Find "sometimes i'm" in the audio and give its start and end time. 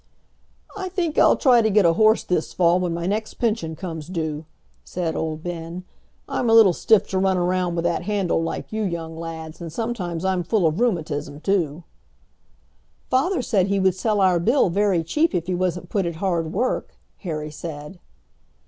9.71-10.41